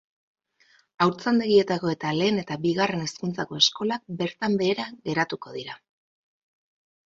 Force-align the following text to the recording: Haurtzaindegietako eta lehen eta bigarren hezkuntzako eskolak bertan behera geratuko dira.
Haurtzaindegietako 1.05 1.91
eta 1.97 2.15
lehen 2.21 2.41
eta 2.45 2.57
bigarren 2.65 3.05
hezkuntzako 3.05 3.61
eskolak 3.61 4.07
bertan 4.25 4.59
behera 4.65 4.91
geratuko 5.13 5.57
dira. 5.61 5.81